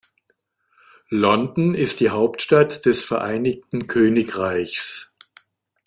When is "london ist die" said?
1.11-2.09